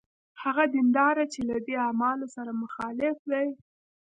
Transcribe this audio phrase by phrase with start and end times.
[0.43, 3.47] هغه دینداره چې له دې اعمالو سره مخالف دی.